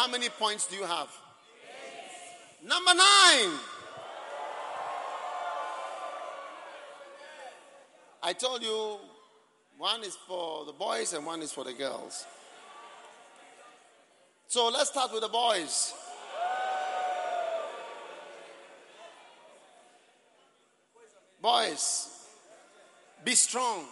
How 0.00 0.08
many 0.08 0.30
points 0.30 0.66
do 0.66 0.76
you 0.76 0.84
have? 0.84 1.10
Number 2.64 2.94
nine. 2.94 3.50
I 8.22 8.32
told 8.32 8.62
you 8.62 8.96
one 9.76 10.02
is 10.02 10.16
for 10.26 10.64
the 10.64 10.72
boys 10.72 11.12
and 11.12 11.26
one 11.26 11.42
is 11.42 11.52
for 11.52 11.64
the 11.64 11.74
girls. 11.74 12.24
So 14.46 14.70
let's 14.70 14.88
start 14.88 15.12
with 15.12 15.20
the 15.20 15.28
boys. 15.28 15.92
Boys, 21.42 22.08
be 23.22 23.34
strong. 23.34 23.84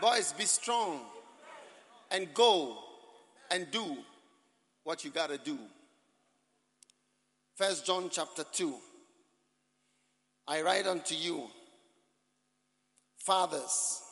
Boys, 0.00 0.32
be 0.38 0.44
strong 0.44 1.00
and 2.12 2.32
go 2.32 2.78
and 3.50 3.68
do 3.72 3.96
what 4.90 5.04
you 5.04 5.10
got 5.12 5.30
to 5.30 5.38
do. 5.38 5.56
First 7.54 7.86
John 7.86 8.08
chapter 8.10 8.42
2. 8.52 8.74
I 10.48 10.62
write 10.62 10.84
unto 10.84 11.14
you, 11.14 11.44
fathers, 13.16 14.02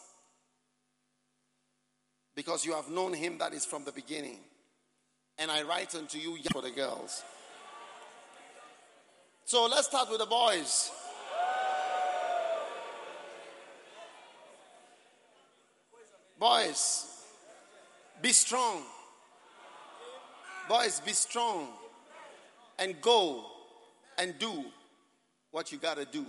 because 2.36 2.64
you 2.64 2.74
have 2.74 2.88
known 2.88 3.12
him 3.12 3.38
that 3.38 3.52
is 3.52 3.64
from 3.64 3.82
the 3.82 3.90
beginning. 3.90 4.38
And 5.36 5.50
I 5.50 5.64
write 5.64 5.96
unto 5.96 6.16
you 6.16 6.38
for 6.52 6.62
the 6.62 6.70
girls. 6.70 7.24
So 9.46 9.66
let's 9.66 9.88
start 9.88 10.08
with 10.12 10.20
the 10.20 10.26
boys. 10.26 10.92
Boys, 16.38 17.04
be 18.22 18.30
strong. 18.30 18.84
Boys, 20.68 21.00
be 21.00 21.12
strong 21.12 21.68
and 22.78 23.00
go 23.00 23.44
and 24.18 24.38
do 24.38 24.64
what 25.50 25.72
you 25.72 25.78
got 25.78 25.96
to 25.96 26.04
do. 26.04 26.26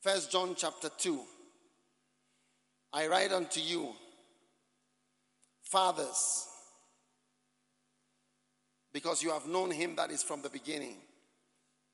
First 0.00 0.30
John 0.30 0.54
chapter 0.56 0.88
2. 0.96 1.20
I 2.92 3.08
write 3.08 3.32
unto 3.32 3.60
you, 3.60 3.88
fathers, 5.64 6.46
because 8.92 9.22
you 9.22 9.32
have 9.32 9.48
known 9.48 9.72
him 9.72 9.96
that 9.96 10.12
is 10.12 10.22
from 10.22 10.40
the 10.42 10.48
beginning. 10.48 10.96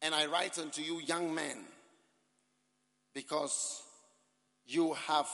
And 0.02 0.14
I 0.14 0.26
write 0.26 0.58
unto 0.58 0.82
you, 0.82 1.00
young 1.00 1.34
men, 1.34 1.64
because 3.14 3.82
you 4.66 4.92
have 5.06 5.28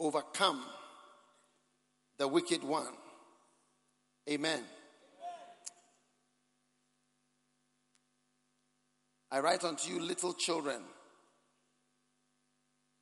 overcome 0.00 0.64
the 2.16 2.26
wicked 2.26 2.64
one. 2.64 2.94
Amen. 4.28 4.62
I 9.32 9.40
write 9.40 9.64
unto 9.64 9.92
you, 9.92 10.00
little 10.00 10.34
children, 10.34 10.82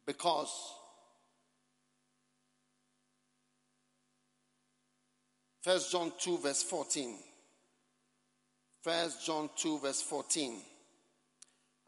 because 0.07 0.51
First 5.63 5.91
John 5.93 6.13
2, 6.19 6.39
verse 6.39 6.63
14. 6.63 7.19
First 8.83 9.27
John 9.27 9.51
2, 9.57 9.81
verse 9.81 10.01
14. 10.01 10.63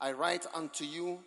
I 0.00 0.12
write 0.12 0.46
unto 0.54 0.84
you, 0.84 1.18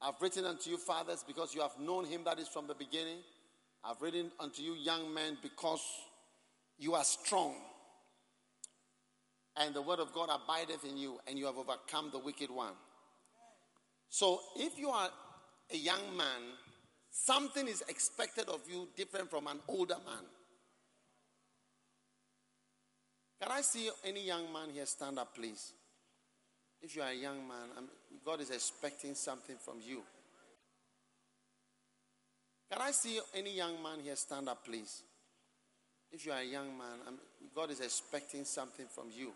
I've 0.00 0.20
written 0.20 0.44
unto 0.44 0.70
you, 0.70 0.76
fathers, 0.76 1.24
because 1.26 1.54
you 1.54 1.60
have 1.62 1.78
known 1.80 2.04
him 2.04 2.22
that 2.24 2.38
is 2.38 2.46
from 2.46 2.66
the 2.66 2.74
beginning. 2.74 3.18
I've 3.82 4.00
written 4.00 4.30
unto 4.38 4.62
you, 4.62 4.74
young 4.74 5.12
men, 5.12 5.38
because 5.42 5.80
you 6.78 6.94
are 6.94 7.04
strong. 7.04 7.54
And 9.56 9.74
the 9.74 9.82
word 9.82 9.98
of 9.98 10.12
God 10.12 10.28
abideth 10.30 10.84
in 10.84 10.96
you, 10.96 11.18
and 11.26 11.38
you 11.38 11.46
have 11.46 11.56
overcome 11.56 12.10
the 12.12 12.18
wicked 12.18 12.50
one. 12.50 12.74
So 14.08 14.40
if 14.56 14.78
you 14.78 14.88
are 14.88 15.08
a 15.72 15.76
young 15.76 16.16
man, 16.16 16.54
something 17.10 17.66
is 17.66 17.82
expected 17.88 18.48
of 18.48 18.60
you 18.70 18.88
different 18.96 19.30
from 19.30 19.46
an 19.48 19.58
older 19.68 19.96
man. 20.06 20.24
Can 23.42 23.52
I 23.52 23.60
see 23.60 23.90
any 24.04 24.26
young 24.26 24.52
man 24.52 24.70
here 24.72 24.86
stand 24.86 25.18
up, 25.18 25.34
please? 25.34 25.72
If 26.80 26.94
you 26.94 27.02
are 27.02 27.10
a 27.10 27.14
young 27.14 27.46
man, 27.46 27.68
I'm, 27.76 27.88
God 28.24 28.40
is 28.40 28.50
expecting 28.50 29.14
something 29.14 29.56
from 29.58 29.78
you. 29.84 30.02
Can 32.70 32.80
I 32.80 32.90
see 32.90 33.18
any 33.34 33.56
young 33.56 33.82
man 33.82 34.00
here 34.02 34.16
stand 34.16 34.48
up, 34.48 34.64
please? 34.64 35.02
If 36.12 36.24
you 36.24 36.32
are 36.32 36.40
a 36.40 36.44
young 36.44 36.76
man, 36.78 36.98
I'm, 37.06 37.14
God 37.54 37.70
is 37.70 37.80
expecting 37.80 38.44
something 38.44 38.86
from 38.86 39.08
you. 39.14 39.32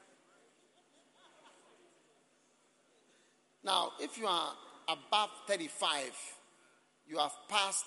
Now, 3.65 3.93
if 4.00 4.19
you 4.19 4.27
are 4.27 4.53
above 4.88 5.31
35, 5.47 6.12
you 7.09 7.19
have 7.19 7.33
passed. 7.49 7.84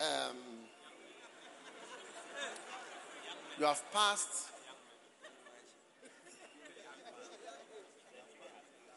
Um, 0.00 0.36
you 3.58 3.66
have 3.66 3.82
passed. 3.92 4.50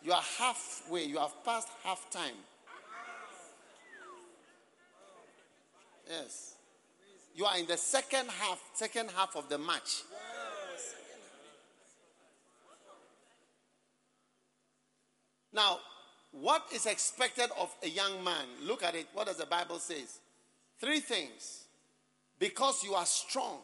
You 0.04 0.14
are 0.14 0.24
halfway. 0.38 1.04
You 1.06 1.18
have 1.20 1.44
passed 1.44 1.68
half 1.84 2.10
time. 2.10 2.36
Yes. 6.10 6.56
You 7.36 7.46
are 7.46 7.58
in 7.58 7.68
the 7.68 7.78
second 7.78 8.30
half, 8.30 8.62
second 8.74 9.12
half 9.16 9.36
of 9.36 9.50
the 9.50 9.58
match. 9.58 10.04
Now, 15.54 15.80
what 16.32 16.64
is 16.74 16.86
expected 16.86 17.50
of 17.60 17.74
a 17.84 17.90
young 17.90 18.24
man? 18.24 18.46
Look 18.64 18.84
at 18.84 18.96
it. 18.96 19.08
What 19.14 19.28
does 19.28 19.38
the 19.38 19.46
Bible 19.46 19.80
says? 19.80 20.20
Three 20.80 21.00
things. 21.00 21.64
Because 22.38 22.84
you 22.84 22.94
are 22.94 23.06
strong. 23.06 23.58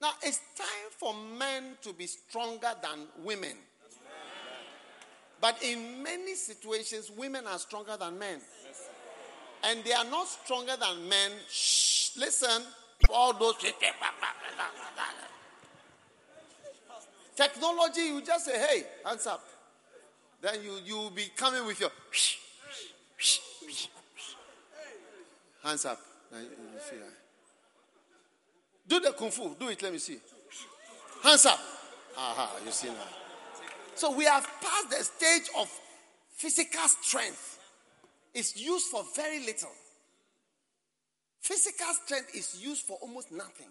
Now, 0.00 0.12
it's 0.22 0.40
time 0.56 0.90
for 0.90 1.14
men 1.38 1.76
to 1.82 1.92
be 1.92 2.06
stronger 2.06 2.72
than 2.82 3.06
women. 3.22 3.56
But 5.40 5.62
in 5.62 6.02
many 6.02 6.34
situations, 6.34 7.10
women 7.10 7.46
are 7.46 7.58
stronger 7.58 7.96
than 7.98 8.18
men. 8.18 8.40
And 9.64 9.82
they 9.84 9.92
are 9.92 10.04
not 10.04 10.26
stronger 10.28 10.76
than 10.78 11.08
men. 11.08 11.32
Shh, 11.50 12.16
listen. 12.16 12.62
All 13.10 13.32
those. 13.32 13.56
Technology, 17.36 18.00
you 18.02 18.22
just 18.22 18.44
say, 18.44 18.58
hey, 18.58 18.84
hands 19.04 19.26
up. 19.26 19.44
Then 20.40 20.62
you, 20.62 20.78
you 20.84 20.96
will 20.96 21.10
be 21.10 21.26
coming 21.36 21.66
with 21.66 21.80
your 21.80 21.90
hands 25.62 25.84
up. 25.86 25.98
Do 28.86 29.00
the 29.00 29.12
kung 29.12 29.30
fu. 29.30 29.56
Do 29.58 29.68
it. 29.68 29.82
Let 29.82 29.92
me 29.92 29.98
see. 29.98 30.18
Hands 31.22 31.46
up. 31.46 31.58
Aha, 32.16 32.56
you 32.64 32.70
see 32.70 32.88
now. 32.88 32.94
So 33.94 34.14
we 34.14 34.24
have 34.24 34.46
passed 34.60 34.90
the 34.90 35.02
stage 35.02 35.48
of 35.58 35.70
physical 36.30 36.86
strength. 37.00 37.53
It's 38.34 38.56
used 38.56 38.86
for 38.86 39.04
very 39.14 39.40
little. 39.46 39.70
Physical 41.40 41.94
strength 42.04 42.34
is 42.34 42.60
used 42.60 42.82
for 42.82 42.98
almost 43.00 43.30
nothing. 43.30 43.68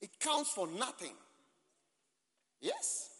It 0.00 0.10
counts 0.20 0.50
for 0.50 0.66
nothing. 0.66 1.14
Yes. 2.60 3.10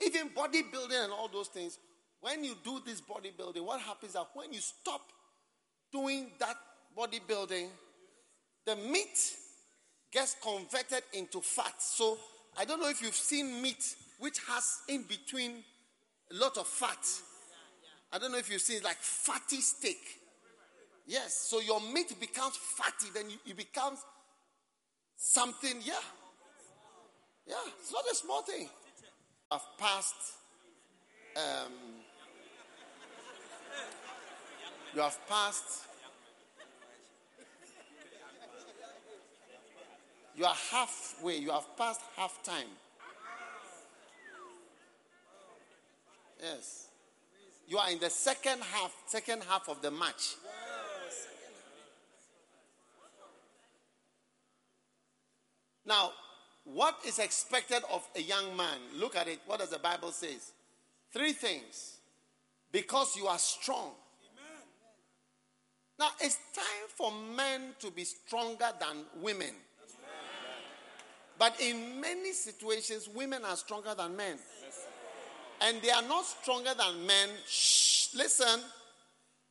Even 0.00 0.30
bodybuilding 0.30 1.04
and 1.04 1.12
all 1.12 1.28
those 1.28 1.48
things, 1.48 1.78
when 2.20 2.42
you 2.42 2.54
do 2.64 2.80
this 2.84 3.00
bodybuilding, 3.00 3.64
what 3.64 3.80
happens 3.80 4.10
is 4.10 4.14
that 4.14 4.28
when 4.34 4.52
you 4.52 4.60
stop 4.60 5.02
doing 5.92 6.30
that 6.38 6.56
bodybuilding, 6.96 7.68
the 8.66 8.76
meat 8.76 9.34
gets 10.12 10.36
converted 10.42 11.02
into 11.12 11.40
fat. 11.40 11.74
So 11.78 12.18
I 12.58 12.64
don't 12.64 12.80
know 12.80 12.88
if 12.88 13.00
you've 13.02 13.14
seen 13.14 13.62
meat 13.62 13.96
which 14.18 14.38
has 14.48 14.80
in 14.88 15.04
between 15.04 15.64
a 16.30 16.34
lot 16.34 16.56
of 16.58 16.66
fat. 16.66 17.06
I 18.12 18.18
don't 18.18 18.32
know 18.32 18.38
if 18.38 18.50
you've 18.50 18.60
seen 18.60 18.78
it 18.78 18.84
like 18.84 18.96
fatty 18.96 19.60
steak. 19.60 20.20
Yes, 21.06 21.34
so 21.34 21.60
your 21.60 21.80
meat 21.80 22.18
becomes 22.20 22.56
fatty, 22.56 23.06
then 23.12 23.26
it 23.46 23.56
becomes 23.56 24.04
something, 25.16 25.76
yeah. 25.82 25.94
Yeah, 27.46 27.56
it's 27.80 27.92
not 27.92 28.04
a 28.10 28.14
small 28.14 28.42
thing. 28.42 28.68
I've 29.50 29.66
passed, 29.78 30.14
um, 31.36 31.72
you 34.94 35.00
have 35.00 35.18
passed, 35.28 35.86
you 40.36 40.44
are 40.44 40.54
halfway, 40.70 41.38
you 41.38 41.50
have 41.50 41.76
passed 41.76 42.02
half 42.16 42.40
time. 42.44 42.68
Yes. 46.40 46.89
You 47.70 47.78
are 47.78 47.88
in 47.88 48.00
the 48.00 48.10
second 48.10 48.60
half, 48.62 48.92
second 49.06 49.44
half 49.48 49.68
of 49.68 49.80
the 49.80 49.92
match. 49.92 50.34
Now, 55.86 56.10
what 56.64 56.96
is 57.06 57.20
expected 57.20 57.82
of 57.92 58.04
a 58.16 58.22
young 58.22 58.56
man? 58.56 58.76
Look 58.96 59.14
at 59.14 59.28
it. 59.28 59.38
What 59.46 59.60
does 59.60 59.70
the 59.70 59.78
Bible 59.78 60.10
says? 60.10 60.50
Three 61.12 61.32
things. 61.32 61.98
Because 62.72 63.14
you 63.16 63.28
are 63.28 63.38
strong. 63.38 63.92
Now, 65.96 66.08
it's 66.20 66.38
time 66.52 66.88
for 66.96 67.12
men 67.36 67.74
to 67.78 67.92
be 67.92 68.02
stronger 68.02 68.70
than 68.80 69.04
women. 69.22 69.54
But 71.38 71.54
in 71.60 72.00
many 72.00 72.32
situations, 72.32 73.08
women 73.08 73.44
are 73.44 73.56
stronger 73.56 73.94
than 73.96 74.16
men. 74.16 74.38
And 75.62 75.82
they 75.82 75.90
are 75.90 76.02
not 76.02 76.24
stronger 76.24 76.70
than 76.76 77.06
men. 77.06 77.28
Shh, 77.46 78.14
listen. 78.14 78.60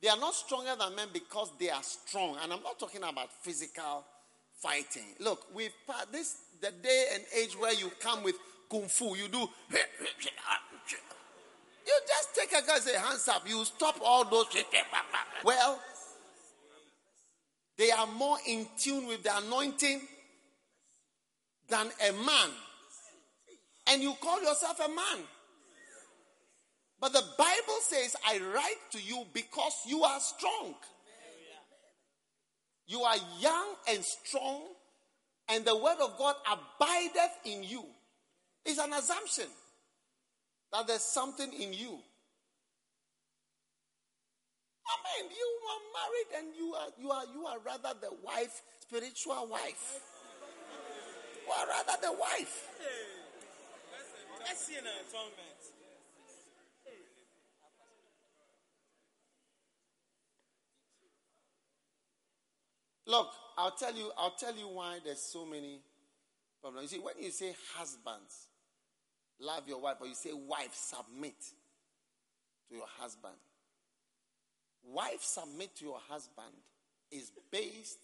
They 0.01 0.07
are 0.07 0.17
not 0.17 0.33
stronger 0.33 0.75
than 0.77 0.95
men 0.95 1.09
because 1.13 1.51
they 1.59 1.69
are 1.69 1.83
strong. 1.83 2.38
And 2.41 2.53
I'm 2.53 2.63
not 2.63 2.79
talking 2.79 3.03
about 3.03 3.31
physical 3.41 4.06
fighting. 4.57 5.15
Look, 5.19 5.47
we've 5.53 5.71
this 6.11 6.38
the 6.61 6.71
day 6.71 7.06
and 7.13 7.23
age 7.38 7.57
where 7.57 7.73
you 7.73 7.91
come 8.00 8.23
with 8.23 8.35
kung 8.69 8.88
fu. 8.88 9.15
You 9.15 9.27
do. 9.27 9.39
You 11.85 12.00
just 12.07 12.35
take 12.35 12.51
a 12.51 12.65
guy's 12.65 12.89
hands 12.89 13.27
up. 13.27 13.47
You 13.47 13.65
stop 13.65 14.00
all 14.03 14.23
those. 14.25 14.45
Well, 15.44 15.79
they 17.77 17.91
are 17.91 18.07
more 18.07 18.38
in 18.45 18.67
tune 18.77 19.07
with 19.07 19.23
the 19.23 19.38
anointing 19.38 20.01
than 21.67 21.88
a 22.07 22.11
man. 22.11 22.50
And 23.88 24.03
you 24.03 24.13
call 24.21 24.41
yourself 24.41 24.79
a 24.85 24.89
man. 24.89 25.25
But 27.00 27.13
the 27.13 27.24
Bible 27.38 27.80
says, 27.81 28.16
I 28.28 28.40
write 28.54 28.92
to 28.92 29.01
you 29.01 29.25
because 29.34 29.74
you 29.88 30.04
are 30.04 30.19
strong. 30.19 30.75
You 32.88 33.04
are 33.04 33.16
young 33.40 33.75
and 33.88 34.04
strong, 34.04 34.63
and 35.48 35.63
the 35.63 35.78
word 35.78 35.98
of 36.01 36.18
God 36.18 36.36
abideth 36.51 37.38
in 37.46 37.63
you. 37.63 37.86
It's 38.66 38.80
an 38.80 38.92
assumption 38.94 39.46
that 40.74 40.88
there's 40.88 41.13
something 41.13 41.54
in 41.54 41.72
you. 41.72 42.00
I 44.90 45.22
mean, 45.22 45.30
you 45.30 45.50
are 45.69 45.81
married 45.94 46.30
and 46.40 46.56
you 46.56 46.74
are 46.74 46.90
you 47.00 47.12
are 47.12 47.25
you 47.34 47.45
are 47.45 47.60
rather 47.60 47.94
the 48.02 48.12
wife, 48.24 48.62
spiritual 48.80 49.48
wife. 49.48 50.02
You 51.45 51.54
are 51.54 51.68
rather 51.68 52.02
the 52.02 52.12
wife. 52.13 52.68
Look, 63.09 63.31
I'll 63.57 63.71
tell 63.71 63.95
you, 63.95 64.11
I'll 64.19 64.35
tell 64.38 64.56
you 64.56 64.67
why 64.67 65.00
there's 65.03 65.19
so 65.19 65.44
many 65.44 65.79
problems. 66.61 66.91
You 66.91 67.00
see, 67.00 67.03
when 67.03 67.15
you 67.19 67.31
say 67.31 67.56
husbands, 67.75 68.50
love 69.39 69.63
your 69.67 69.81
wife, 69.81 69.95
or 70.00 70.06
you 70.06 70.13
say 70.13 70.29
wife, 70.31 70.75
submit 70.75 71.33
to 72.69 72.75
your 72.75 72.85
husband. 73.00 73.33
Wife, 74.85 75.23
submit 75.23 75.75
to 75.77 75.85
your 75.85 76.00
husband 76.07 76.53
is 77.11 77.31
based 77.51 77.97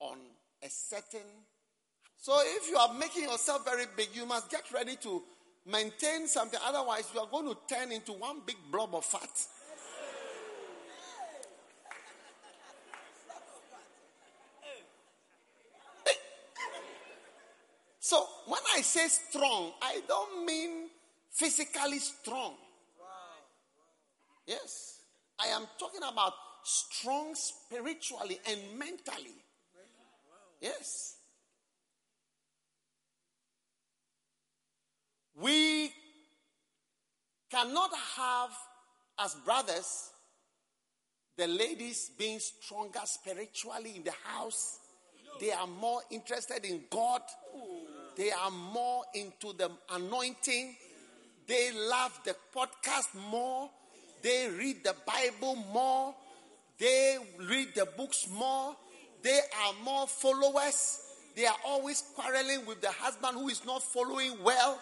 on 0.00 0.16
a 0.62 0.70
certain. 0.70 1.28
So 2.16 2.32
if 2.40 2.70
you 2.70 2.78
are 2.78 2.94
making 2.94 3.24
yourself 3.24 3.66
very 3.66 3.84
big, 3.94 4.08
you 4.14 4.24
must 4.24 4.50
get 4.50 4.64
ready 4.72 4.96
to 5.02 5.22
maintain 5.70 6.28
something. 6.28 6.58
Otherwise, 6.64 7.10
you 7.12 7.20
are 7.20 7.28
going 7.30 7.54
to 7.54 7.56
turn 7.68 7.92
into 7.92 8.12
one 8.12 8.40
big 8.46 8.56
blob 8.72 8.94
of 8.94 9.04
fat. 9.04 9.28
So 18.14 18.28
when 18.46 18.60
I 18.76 18.80
say 18.82 19.08
strong, 19.08 19.72
I 19.82 20.00
don't 20.06 20.46
mean 20.46 20.88
physically 21.32 21.98
strong. 21.98 22.54
Yes. 24.46 25.00
I 25.36 25.48
am 25.48 25.66
talking 25.80 26.02
about 26.08 26.32
strong 26.62 27.34
spiritually 27.34 28.38
and 28.48 28.78
mentally. 28.78 29.34
Yes. 30.60 31.16
We 35.34 35.90
cannot 37.50 37.90
have, 38.16 38.50
as 39.18 39.34
brothers, 39.44 40.10
the 41.36 41.48
ladies 41.48 42.12
being 42.16 42.38
stronger 42.38 43.00
spiritually 43.06 43.96
in 43.96 44.04
the 44.04 44.14
house. 44.22 44.78
They 45.40 45.50
are 45.50 45.66
more 45.66 46.00
interested 46.12 46.64
in 46.64 46.84
God. 46.88 47.22
They 48.16 48.30
are 48.30 48.50
more 48.50 49.02
into 49.14 49.52
the 49.52 49.70
anointing. 49.90 50.76
They 51.46 51.72
love 51.72 52.18
the 52.24 52.36
podcast 52.54 53.14
more. 53.30 53.70
They 54.22 54.48
read 54.48 54.84
the 54.84 54.94
Bible 55.06 55.56
more. 55.72 56.14
They 56.78 57.18
read 57.48 57.74
the 57.74 57.86
books 57.96 58.28
more. 58.32 58.76
They 59.22 59.40
are 59.66 59.72
more 59.84 60.06
followers. 60.06 61.00
They 61.34 61.46
are 61.46 61.56
always 61.66 62.02
quarreling 62.14 62.66
with 62.66 62.80
the 62.80 62.90
husband 62.90 63.38
who 63.38 63.48
is 63.48 63.64
not 63.64 63.82
following 63.82 64.42
well. 64.42 64.78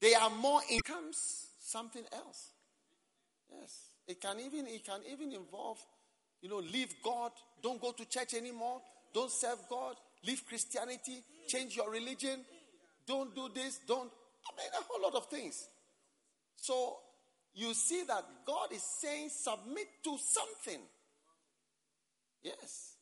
They 0.00 0.14
are 0.14 0.30
more 0.30 0.60
in 0.70 0.80
comes 0.80 1.46
something 1.60 2.04
else. 2.12 2.50
Yes. 3.50 3.88
It 4.06 4.20
can 4.20 4.40
even 4.40 4.66
it 4.66 4.84
can 4.84 5.00
even 5.10 5.32
involve, 5.32 5.78
you 6.40 6.48
know, 6.48 6.58
leave 6.58 6.94
God, 7.02 7.32
don't 7.62 7.80
go 7.80 7.92
to 7.92 8.04
church 8.06 8.34
anymore, 8.34 8.80
don't 9.12 9.30
serve 9.30 9.58
God, 9.68 9.96
leave 10.26 10.46
Christianity, 10.46 11.22
change 11.46 11.76
your 11.76 11.90
religion, 11.90 12.44
don't 13.06 13.34
do 13.34 13.48
this, 13.54 13.80
don't. 13.86 14.10
I 14.46 14.56
mean, 14.56 14.68
a 14.78 14.84
whole 14.88 15.02
lot 15.02 15.14
of 15.14 15.26
things. 15.28 15.68
So 16.56 16.98
you 17.54 17.74
see 17.74 18.04
that 18.06 18.24
God 18.46 18.72
is 18.72 18.82
saying, 18.82 19.30
submit 19.30 19.86
to 20.04 20.16
something. 20.18 20.80
Yes. 22.42 22.94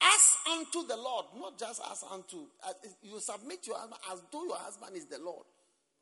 As 0.00 0.36
unto 0.58 0.86
the 0.86 0.96
Lord, 0.96 1.26
not 1.38 1.58
just 1.58 1.82
as 1.90 2.04
unto. 2.10 2.36
You 3.02 3.20
submit 3.20 3.66
your 3.66 3.76
husband 3.76 4.00
as 4.12 4.22
though 4.30 4.44
your 4.44 4.56
husband 4.56 4.96
is 4.96 5.06
the 5.06 5.18
Lord. 5.18 5.44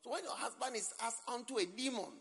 So 0.05 0.11
when 0.13 0.23
your 0.23 0.37
husband 0.37 0.77
is 0.77 0.93
as 1.03 1.15
unto 1.33 1.59
a 1.59 1.67
demon, 1.67 2.13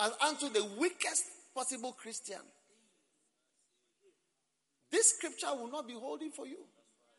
as 0.00 0.12
unto 0.26 0.48
the 0.48 0.64
weakest 0.78 1.24
possible 1.54 1.92
Christian. 1.92 2.40
This 4.90 5.14
scripture 5.14 5.54
will 5.54 5.70
not 5.70 5.86
be 5.86 5.94
holding 5.94 6.30
for 6.30 6.46
you. 6.46 6.58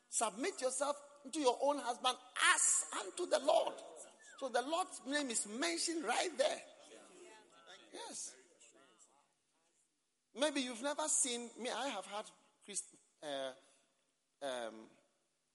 Submit 0.10 0.62
yourself 0.62 0.96
to 1.32 1.40
your 1.40 1.58
own 1.62 1.78
husband 1.80 2.16
as 2.56 3.00
unto 3.00 3.30
the 3.30 3.40
Lord. 3.46 3.74
So 4.40 4.50
the 4.50 4.62
Lord's 4.62 5.02
name 5.06 5.30
is 5.30 5.46
mentioned 5.48 6.04
right 6.06 6.36
there. 6.38 6.62
Yes. 7.94 8.32
Maybe 10.40 10.62
you've 10.62 10.82
never 10.82 11.08
seen 11.08 11.50
me. 11.62 11.70
I 11.70 11.90
have 11.90 12.06
had 12.06 12.26
Christ, 12.66 12.86
uh, 13.24 14.46
um, 14.46 14.74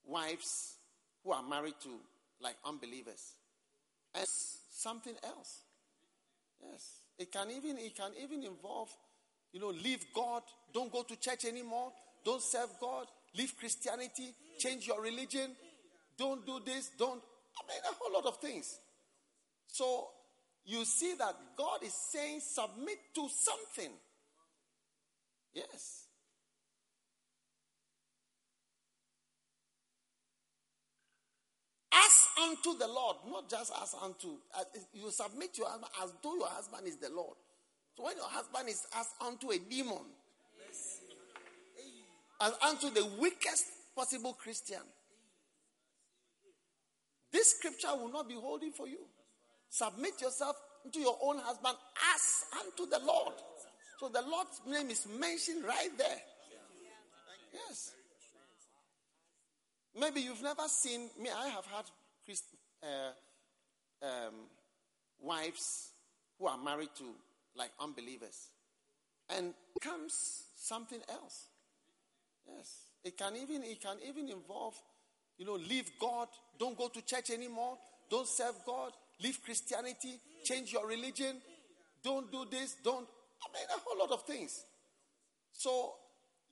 wives 0.04 0.76
who 1.24 1.32
are 1.32 1.42
married 1.42 1.74
to 1.82 1.88
like 2.40 2.56
unbelievers. 2.64 3.34
And 4.14 4.26
something 4.70 5.14
else. 5.24 5.62
Yes. 6.62 7.03
It 7.18 7.30
can 7.32 7.50
even 7.50 7.78
it 7.78 7.96
can 7.96 8.10
even 8.20 8.42
involve, 8.42 8.90
you 9.52 9.60
know, 9.60 9.68
leave 9.68 10.04
God, 10.14 10.42
don't 10.72 10.92
go 10.92 11.02
to 11.02 11.16
church 11.16 11.44
anymore, 11.44 11.92
don't 12.24 12.42
serve 12.42 12.70
God, 12.80 13.06
leave 13.36 13.56
Christianity, 13.56 14.34
change 14.58 14.86
your 14.86 15.00
religion, 15.00 15.50
don't 16.18 16.44
do 16.44 16.60
this, 16.64 16.90
don't 16.98 17.22
I 17.56 17.66
mean 17.68 17.80
a 17.88 17.94
whole 17.94 18.12
lot 18.12 18.26
of 18.26 18.38
things. 18.38 18.78
So 19.66 20.08
you 20.64 20.84
see 20.84 21.14
that 21.18 21.34
God 21.56 21.82
is 21.82 21.94
saying 21.94 22.40
submit 22.40 22.98
to 23.14 23.28
something. 23.28 23.92
Yes. 25.52 26.03
As 31.94 32.26
unto 32.42 32.76
the 32.76 32.88
Lord, 32.88 33.16
not 33.30 33.48
just 33.48 33.72
as 33.80 33.94
unto. 34.02 34.28
you 34.92 35.10
submit 35.10 35.56
your 35.56 35.68
husband 35.68 35.92
as 36.02 36.12
though 36.22 36.34
your 36.34 36.48
husband 36.48 36.88
is 36.88 36.96
the 36.96 37.10
Lord. 37.10 37.36
So 37.96 38.04
when 38.04 38.16
your 38.16 38.26
husband 38.28 38.68
is 38.68 38.84
as 38.98 39.06
unto 39.24 39.50
a 39.50 39.58
demon, 39.58 40.04
as 42.40 42.52
unto 42.66 42.90
the 42.90 43.06
weakest 43.20 43.66
possible 43.94 44.32
Christian, 44.32 44.82
this 47.32 47.56
scripture 47.56 47.94
will 47.96 48.10
not 48.10 48.28
be 48.28 48.34
holding 48.34 48.72
for 48.72 48.88
you. 48.88 48.98
Submit 49.70 50.20
yourself 50.20 50.56
to 50.92 51.00
your 51.00 51.18
own 51.22 51.38
husband 51.38 51.76
as 52.14 52.44
unto 52.60 52.90
the 52.90 53.04
Lord. 53.04 53.34
So 53.98 54.08
the 54.08 54.22
Lord's 54.22 54.60
name 54.66 54.90
is 54.90 55.06
mentioned 55.18 55.64
right 55.64 55.90
there. 55.96 56.20
Yes. 57.52 57.92
Maybe 59.98 60.20
you've 60.20 60.42
never 60.42 60.66
seen 60.68 61.08
me. 61.20 61.30
I 61.30 61.48
have 61.48 61.66
had 61.66 61.84
Christ, 62.24 62.44
uh, 62.82 63.12
um, 64.04 64.34
wives 65.20 65.90
who 66.38 66.46
are 66.46 66.58
married 66.58 66.90
to 66.98 67.04
like 67.56 67.70
unbelievers. 67.80 68.48
and 69.30 69.54
comes 69.80 70.44
something 70.56 71.00
else. 71.08 71.48
Yes. 72.46 72.76
It 73.04 73.16
can 73.16 73.36
even 73.36 73.62
it 73.62 73.80
can 73.80 73.96
even 74.06 74.28
involve, 74.28 74.74
you 75.38 75.46
know, 75.46 75.54
leave 75.54 75.90
God, 76.00 76.28
don't 76.58 76.76
go 76.76 76.88
to 76.88 77.02
church 77.02 77.30
anymore, 77.30 77.78
don't 78.10 78.28
serve 78.28 78.54
God, 78.66 78.92
leave 79.22 79.42
Christianity, 79.44 80.18
change 80.44 80.72
your 80.72 80.86
religion, 80.86 81.36
don't 82.02 82.30
do 82.30 82.44
this, 82.50 82.76
don't 82.82 83.06
I 83.42 83.52
mean 83.52 83.66
a 83.74 83.80
whole 83.84 83.98
lot 83.98 84.10
of 84.12 84.24
things. 84.26 84.64
So 85.52 85.94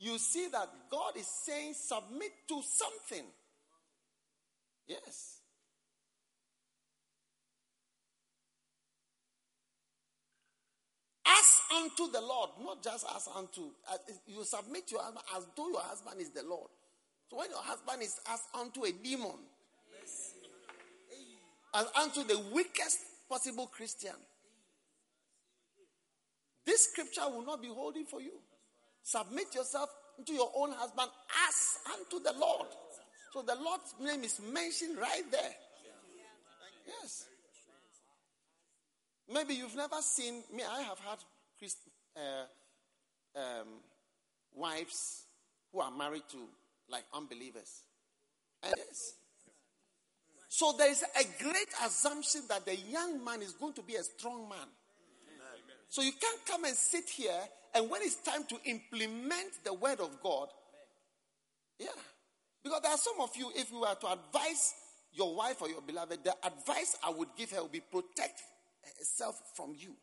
you 0.02 0.18
see 0.18 0.48
that 0.50 0.68
God 0.90 1.16
is 1.16 1.28
saying 1.28 1.74
submit 1.74 2.32
to 2.48 2.60
something. 2.60 3.24
Yes. 4.88 5.38
As 11.24 11.60
unto 11.76 12.10
the 12.10 12.20
Lord, 12.20 12.50
not 12.64 12.82
just 12.82 13.06
as 13.14 13.28
unto. 13.36 13.60
As 13.92 14.00
you 14.26 14.42
submit 14.42 14.90
your 14.90 15.02
husband 15.02 15.24
as 15.36 15.46
though 15.56 15.68
your 15.68 15.80
husband 15.80 16.20
is 16.20 16.30
the 16.30 16.42
Lord. 16.42 16.68
So 17.30 17.38
when 17.38 17.50
your 17.50 17.62
husband 17.62 18.02
is 18.02 18.18
as 18.28 18.40
unto 18.58 18.84
a 18.84 18.90
demon, 18.90 19.38
as 21.74 21.86
unto 22.02 22.24
the 22.24 22.40
weakest 22.52 22.98
possible 23.28 23.68
Christian, 23.68 24.16
this 26.66 26.90
scripture 26.90 27.28
will 27.30 27.46
not 27.46 27.62
be 27.62 27.68
holding 27.68 28.04
for 28.04 28.20
you. 28.20 28.32
Submit 29.02 29.54
yourself 29.54 29.90
to 30.24 30.32
your 30.32 30.50
own 30.56 30.72
husband 30.72 31.10
as 31.48 31.78
unto 31.92 32.22
the 32.22 32.32
Lord. 32.38 32.68
So 33.32 33.42
the 33.42 33.56
Lord's 33.56 33.94
name 34.00 34.24
is 34.24 34.40
mentioned 34.40 34.98
right 34.98 35.24
there. 35.30 35.54
Yes. 36.86 37.26
Maybe 39.32 39.54
you've 39.54 39.76
never 39.76 40.00
seen 40.00 40.42
me. 40.54 40.62
I 40.62 40.82
have 40.82 40.98
had 40.98 41.18
Christ, 41.58 41.78
uh, 42.16 43.38
um, 43.38 43.68
wives 44.54 45.24
who 45.72 45.80
are 45.80 45.90
married 45.90 46.24
to 46.32 46.38
like 46.90 47.04
unbelievers. 47.14 47.82
And 48.62 48.74
yes. 48.76 49.14
So 50.48 50.74
there 50.76 50.90
is 50.90 51.02
a 51.02 51.42
great 51.42 51.68
assumption 51.86 52.42
that 52.48 52.66
the 52.66 52.76
young 52.76 53.24
man 53.24 53.40
is 53.40 53.52
going 53.52 53.72
to 53.74 53.82
be 53.82 53.94
a 53.94 54.02
strong 54.02 54.48
man. 54.48 54.68
So 55.88 56.02
you 56.02 56.12
can't 56.12 56.46
come 56.46 56.64
and 56.64 56.76
sit 56.76 57.08
here 57.08 57.40
and 57.74 57.90
when 57.90 58.02
it's 58.02 58.16
time 58.16 58.44
to 58.48 58.56
implement 58.64 59.64
the 59.64 59.72
word 59.72 60.00
of 60.00 60.20
God, 60.22 60.48
yeah. 61.78 61.88
Because 62.62 62.80
there 62.82 62.92
are 62.92 62.98
some 62.98 63.20
of 63.20 63.30
you, 63.36 63.50
if 63.56 63.70
you 63.72 63.80
were 63.80 63.94
to 64.00 64.06
advise 64.06 64.74
your 65.12 65.34
wife 65.34 65.60
or 65.60 65.68
your 65.68 65.80
beloved, 65.82 66.22
the 66.22 66.34
advice 66.44 66.96
I 67.04 67.10
would 67.10 67.28
give 67.36 67.50
her 67.50 67.62
would 67.62 67.72
be 67.72 67.80
protect 67.80 68.40
herself 68.98 69.40
from 69.56 69.74
you. 69.76 69.94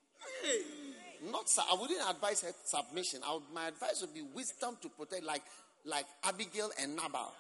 Not, 1.32 1.46
I 1.72 1.76
wouldn't 1.80 2.02
advise 2.10 2.42
her 2.42 2.52
submission. 2.66 3.22
Would, 3.30 3.44
my 3.54 3.68
advice 3.68 4.02
would 4.02 4.14
be 4.14 4.24
wisdom 4.34 4.78
to 4.82 4.90
protect, 4.90 5.24
like, 5.24 5.44
like 5.86 6.06
Abigail 6.24 6.70
and 6.82 6.96
Nabal. 6.96 7.34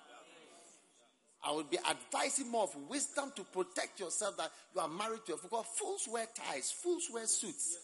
I 1.46 1.54
would 1.54 1.70
be 1.70 1.78
advising 1.90 2.52
more 2.52 2.64
of 2.64 2.76
wisdom 2.90 3.32
to 3.36 3.44
protect 3.44 4.00
yourself 4.00 4.36
that 4.38 4.52
you 4.76 4.82
are 4.82 4.90
married 4.90 5.22
to 5.28 5.36
a 5.36 5.38
fool. 5.38 5.64
Fools 5.64 6.08
wear 6.12 6.28
ties, 6.36 6.72
fools 6.72 7.08
wear 7.14 7.26
suits. 7.26 7.78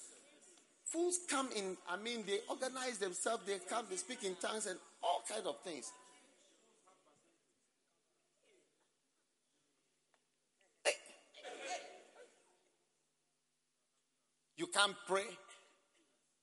Fools 0.86 1.20
come 1.30 1.50
in, 1.56 1.76
I 1.90 1.98
mean, 1.98 2.24
they 2.26 2.40
organize 2.50 3.00
themselves, 3.00 3.44
they 3.46 3.58
come, 3.70 3.86
they 3.90 3.96
speak 3.96 4.24
in 4.24 4.36
tongues 4.36 4.68
and 4.68 4.78
all 5.04 5.24
kinds 5.28 5.46
of 5.48 5.60
things. 5.62 5.92
You 14.58 14.68
can't 14.68 14.96
pray. 15.08 15.26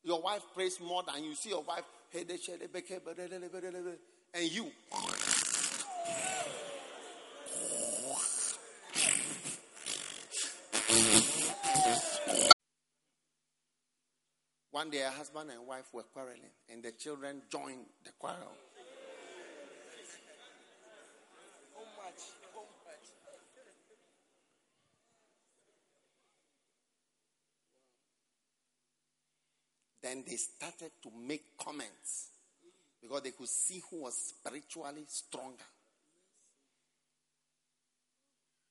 Your 0.05 0.21
wife 0.21 0.43
prays 0.55 0.79
more 0.81 1.03
than 1.03 1.25
you 1.25 1.35
see 1.35 1.51
your 1.51 1.63
wife. 1.63 1.85
And 4.35 4.53
you. 4.53 4.71
One 14.83 14.91
day, 14.91 15.03
a 15.03 15.11
husband 15.11 15.49
and 15.53 15.65
wife 15.65 15.85
were 15.93 16.03
quarreling, 16.03 16.41
and 16.69 16.83
the 16.83 16.91
children 16.91 17.43
joined 17.49 17.87
the 18.05 18.11
quarrel. 18.19 18.51
Then 30.03 30.25
they 30.29 30.35
started 30.35 30.91
to 31.05 31.11
make 31.29 31.57
comments 31.57 32.31
because 33.01 33.23
they 33.23 33.31
could 33.31 33.49
see 33.49 33.81
who 33.89 34.03
was 34.03 34.35
spiritually 34.37 35.05
stronger. 35.07 35.63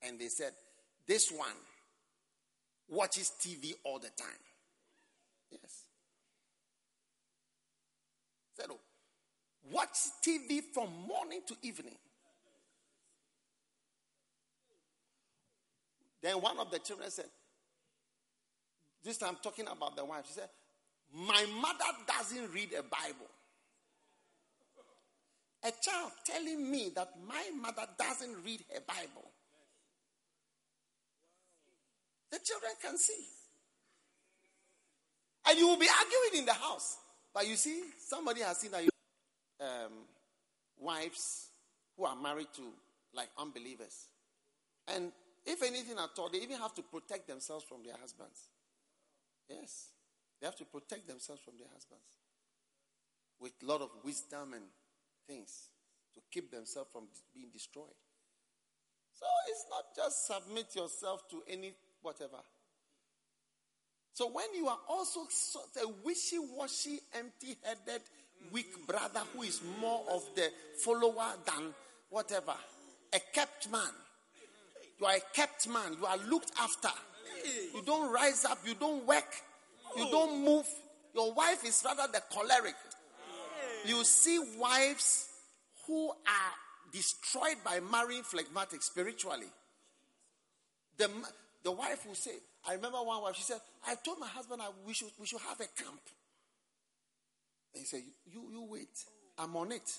And 0.02 0.20
they 0.20 0.28
said, 0.28 0.52
This 1.06 1.32
one 1.32 1.56
watches 2.90 3.32
TV 3.40 3.72
all 3.82 3.98
the 3.98 4.10
time. 4.10 4.42
Yes. 5.50 5.84
Oh, 8.70 8.78
watch 9.70 9.96
TV 10.26 10.60
from 10.72 10.88
morning 11.06 11.40
to 11.46 11.56
evening. 11.62 11.96
Then 16.22 16.40
one 16.40 16.58
of 16.58 16.70
the 16.70 16.78
children 16.78 17.10
said, 17.10 17.26
This 19.02 19.18
time 19.18 19.36
talking 19.42 19.66
about 19.66 19.96
the 19.96 20.04
wife, 20.04 20.24
she 20.26 20.34
said, 20.34 20.48
my 21.14 21.44
mother 21.60 21.98
doesn't 22.06 22.52
read 22.54 22.70
a 22.72 22.82
Bible. 22.82 23.28
A 25.64 25.70
child 25.70 26.12
telling 26.24 26.70
me 26.70 26.90
that 26.94 27.10
my 27.26 27.50
mother 27.60 27.86
doesn't 27.98 28.42
read 28.44 28.64
a 28.74 28.80
Bible. 28.80 29.30
The 32.30 32.38
children 32.42 32.72
can 32.82 32.96
see. 32.96 33.26
And 35.46 35.58
you 35.58 35.68
will 35.68 35.78
be 35.78 35.88
arguing 35.88 36.40
in 36.40 36.46
the 36.46 36.54
house. 36.54 36.96
But 37.34 37.48
you 37.48 37.56
see, 37.56 37.82
somebody 37.98 38.42
has 38.42 38.58
seen 38.58 38.70
that 38.72 38.84
you, 38.84 38.90
um, 39.60 39.92
wives 40.78 41.48
who 41.96 42.04
are 42.04 42.16
married 42.16 42.48
to 42.56 42.62
like 43.14 43.28
unbelievers. 43.38 44.08
And 44.88 45.12
if 45.44 45.62
anything 45.62 45.98
at 45.98 46.10
all, 46.18 46.28
they 46.28 46.38
even 46.38 46.58
have 46.58 46.74
to 46.74 46.82
protect 46.82 47.28
themselves 47.28 47.64
from 47.64 47.82
their 47.82 47.96
husbands. 48.00 48.48
Yes. 49.48 49.88
They 50.40 50.46
have 50.46 50.56
to 50.56 50.64
protect 50.64 51.06
themselves 51.06 51.40
from 51.42 51.54
their 51.56 51.68
husbands 51.72 52.18
with 53.40 53.52
a 53.62 53.66
lot 53.66 53.80
of 53.80 53.90
wisdom 54.04 54.54
and 54.54 54.64
things 55.26 55.68
to 56.14 56.20
keep 56.30 56.50
themselves 56.50 56.90
from 56.92 57.04
being 57.34 57.48
destroyed. 57.52 57.98
So 59.14 59.26
it's 59.48 59.66
not 59.70 59.84
just 59.96 60.26
submit 60.26 60.74
yourself 60.74 61.28
to 61.30 61.42
any 61.48 61.74
whatever. 62.02 62.38
So 64.14 64.28
when 64.30 64.46
you 64.54 64.68
are 64.68 64.78
also 64.88 65.20
a 65.82 65.88
wishy 66.04 66.38
washy, 66.38 67.00
empty 67.14 67.56
headed, 67.62 68.02
weak 68.50 68.86
brother 68.86 69.22
who 69.34 69.42
is 69.42 69.60
more 69.80 70.04
of 70.10 70.22
the 70.34 70.50
follower 70.84 71.32
than 71.46 71.74
whatever, 72.10 72.54
a 73.12 73.20
kept 73.32 73.70
man. 73.70 73.90
You 75.00 75.06
are 75.06 75.16
a 75.16 75.20
kept 75.34 75.68
man. 75.68 75.96
You 75.98 76.06
are 76.06 76.18
looked 76.18 76.52
after. 76.60 76.90
You 77.74 77.82
don't 77.84 78.12
rise 78.12 78.44
up. 78.44 78.58
You 78.66 78.74
don't 78.74 79.06
work. 79.06 79.34
You 79.96 80.08
don't 80.10 80.44
move. 80.44 80.66
Your 81.14 81.32
wife 81.32 81.64
is 81.64 81.82
rather 81.84 82.10
the 82.12 82.22
choleric. 82.30 82.74
You 83.84 84.04
see 84.04 84.38
wives 84.58 85.28
who 85.86 86.10
are 86.10 86.92
destroyed 86.92 87.56
by 87.64 87.80
marrying 87.80 88.22
phlegmatic 88.22 88.82
spiritually. 88.82 89.48
The, 90.98 91.10
the 91.62 91.72
wife 91.72 92.06
will 92.06 92.14
say, 92.14 92.32
I 92.68 92.74
remember 92.74 92.98
one 92.98 93.22
wife, 93.22 93.36
she 93.36 93.42
said, 93.42 93.60
I 93.86 93.94
told 93.96 94.18
my 94.18 94.26
husband 94.26 94.62
I, 94.62 94.68
we, 94.86 94.94
should, 94.94 95.08
we 95.18 95.26
should 95.26 95.40
have 95.40 95.60
a 95.60 95.82
camp. 95.82 96.00
And 97.74 97.80
he 97.80 97.84
said, 97.84 98.02
you, 98.30 98.42
you 98.50 98.66
wait. 98.68 99.04
I'm 99.38 99.56
on 99.56 99.72
it. 99.72 99.90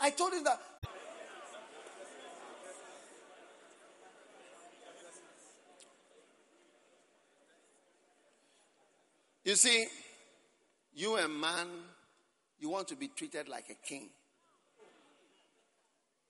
I 0.00 0.10
told 0.10 0.32
him 0.32 0.44
that 0.44 0.60
You 9.44 9.56
see, 9.56 9.86
you 10.94 11.16
a 11.16 11.26
man, 11.26 11.66
you 12.60 12.68
want 12.68 12.86
to 12.88 12.96
be 12.96 13.08
treated 13.08 13.48
like 13.48 13.70
a 13.70 13.86
king. 13.86 14.08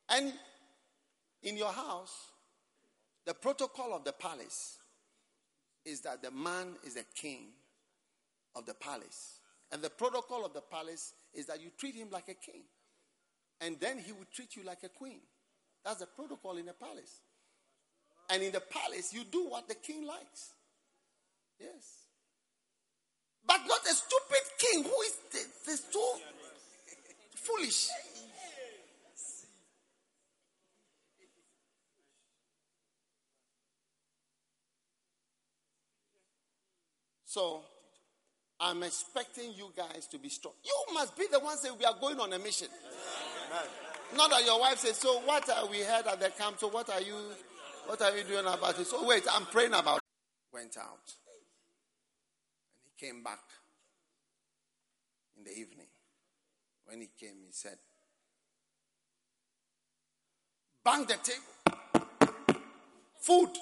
And 0.09 0.33
in 1.43 1.57
your 1.57 1.73
house, 1.73 2.31
the 3.27 3.35
protocol 3.35 3.95
of 3.95 4.05
the 4.05 4.13
palace 4.13 4.79
is 5.85 6.01
that 6.03 6.23
the 6.23 6.31
man 6.31 6.75
is 6.85 6.97
a 6.97 7.05
king 7.15 7.49
of 8.55 8.67
the 8.67 8.75
palace. 8.75 9.39
And 9.71 9.83
the 9.83 9.91
protocol 9.91 10.45
of 10.45 10.53
the 10.53 10.61
palace 10.61 11.15
is 11.33 11.47
that 11.47 11.61
you 11.61 11.71
treat 11.79 11.95
him 11.95 12.09
like 12.11 12.29
a 12.29 12.35
king. 12.35 12.63
And 13.61 13.79
then 13.81 13.99
he 13.99 14.13
will 14.13 14.27
treat 14.33 14.57
you 14.57 14.65
like 14.65 14.83
a 14.83 14.89
queen. 14.89 15.21
That's 15.85 16.01
the 16.01 16.07
protocol 16.07 16.57
in 16.59 16.67
the 16.67 16.73
palace. 16.73 17.21
And 18.31 18.43
in 18.43 18.53
the 18.53 18.61
palace, 18.61 19.13
you 19.13 19.25
do 19.25 19.49
what 19.49 19.69
the 19.69 19.75
king 19.75 20.07
likes. 20.07 20.51
Yes. 21.59 22.03
But 23.47 23.61
not 23.67 23.81
a 23.85 23.95
stupid 23.95 24.43
king 24.59 24.85
who 24.85 25.01
is 25.03 25.17
the, 25.33 25.71
the 25.71 25.77
so 25.77 26.19
foolish. 27.35 27.89
So, 37.33 37.63
I'm 38.61 38.83
expecting 38.83 39.55
you 39.57 39.73
guys 39.75 40.07
to 40.09 40.19
be 40.19 40.29
strong. 40.29 40.53
You 40.63 40.93
must 40.93 41.17
be 41.17 41.25
the 41.33 41.41
ones 41.41 41.63
that 41.63 41.79
we 41.79 41.83
are 41.87 41.95
going 41.99 42.21
on 42.21 42.31
a 42.31 42.39
mission. 42.39 42.69
Amen. 42.69 43.71
Not 44.15 44.29
that 44.29 44.45
your 44.45 44.61
wife 44.61 44.77
says, 44.77 44.99
So 44.99 45.21
what 45.21 45.49
are 45.49 45.67
we 45.67 45.79
heard 45.79 46.07
at 46.07 46.21
the 46.21 46.29
camp? 46.29 46.59
So 46.59 46.69
what 46.69 46.91
are 46.91 47.01
you 47.01 47.15
what 47.87 48.03
are 48.03 48.15
you 48.15 48.25
doing 48.25 48.45
about 48.45 48.79
it? 48.79 48.87
So 48.87 49.09
wait, 49.09 49.25
I'm 49.33 49.47
praying 49.47 49.73
about 49.73 49.97
it. 49.97 50.03
Went 50.53 50.77
out. 50.77 51.15
And 51.27 51.41
he 52.85 53.07
came 53.07 53.23
back 53.23 53.41
in 55.39 55.45
the 55.45 55.53
evening. 55.53 55.87
When 56.85 57.01
he 57.01 57.09
came, 57.19 57.37
he 57.47 57.53
said, 57.53 57.79
Bang 60.85 61.07
the 61.07 61.17
table. 61.23 62.07
Food. 63.23 63.57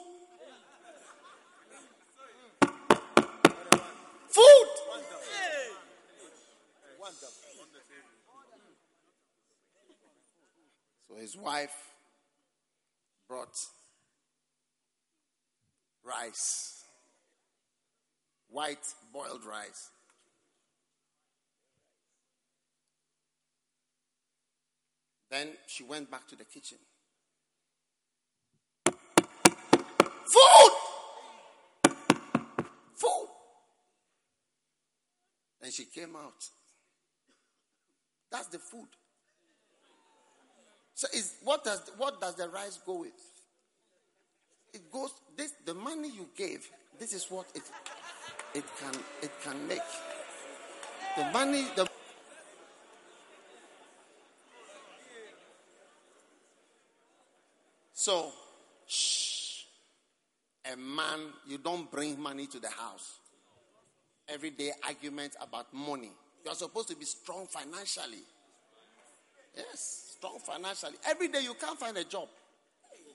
Food. 4.30 4.68
So 11.08 11.16
his 11.16 11.36
wife 11.36 11.74
brought 13.26 13.56
rice, 16.04 16.84
white 18.48 18.78
boiled 19.12 19.44
rice. 19.44 19.90
Then 25.30 25.48
she 25.66 25.84
went 25.84 26.10
back 26.10 26.28
to 26.28 26.36
the 26.36 26.44
kitchen. 26.44 26.78
Food! 30.32 30.72
Food! 32.94 33.28
And 35.70 35.74
she 35.76 35.84
came 35.84 36.16
out. 36.16 36.44
That's 38.32 38.48
the 38.48 38.58
food. 38.58 38.88
So 40.94 41.06
is 41.14 41.36
what 41.44 41.62
does 41.62 41.92
what 41.96 42.20
does 42.20 42.34
the 42.34 42.48
rice 42.48 42.80
go 42.84 43.02
with? 43.02 43.12
It 44.74 44.90
goes 44.90 45.12
this 45.36 45.52
the 45.64 45.74
money 45.74 46.08
you 46.08 46.26
gave, 46.36 46.68
this 46.98 47.12
is 47.12 47.30
what 47.30 47.46
it 47.54 47.62
it 48.52 48.64
can 48.80 49.00
it 49.22 49.30
can 49.44 49.68
make. 49.68 49.78
The 51.16 51.26
money 51.26 51.64
the 51.76 51.88
So 57.92 58.32
shh, 58.88 59.66
a 60.72 60.76
man, 60.76 61.32
you 61.46 61.58
don't 61.58 61.88
bring 61.92 62.20
money 62.20 62.48
to 62.48 62.58
the 62.58 62.70
house. 62.70 63.20
Everyday 64.32 64.72
argument 64.86 65.36
about 65.40 65.72
money. 65.74 66.12
You're 66.44 66.54
supposed 66.54 66.88
to 66.88 66.96
be 66.96 67.04
strong 67.04 67.46
financially. 67.46 68.22
Yes 69.56 70.10
strong 70.20 70.38
financially. 70.38 70.96
Every 71.08 71.28
day 71.28 71.40
you 71.40 71.54
can't 71.54 71.78
find 71.78 71.96
a 71.96 72.04
job. 72.04 72.28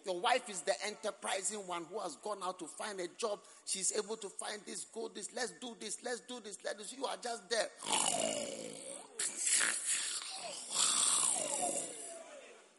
Your 0.05 0.19
wife 0.19 0.49
is 0.49 0.61
the 0.61 0.73
enterprising 0.85 1.59
one 1.67 1.85
who 1.91 1.99
has 1.99 2.15
gone 2.17 2.39
out 2.43 2.57
to 2.59 2.65
find 2.65 2.99
a 2.99 3.07
job. 3.17 3.39
She's 3.65 3.93
able 3.95 4.17
to 4.17 4.29
find 4.29 4.59
this, 4.65 4.85
go 4.93 5.09
this, 5.13 5.29
let's 5.35 5.51
do 5.61 5.75
this, 5.79 5.97
let's 6.03 6.21
do 6.21 6.39
this, 6.43 6.57
let 6.63 6.79
us. 6.79 6.93
You 6.95 7.05
are 7.05 7.17
just 7.21 7.43
there. 7.49 7.69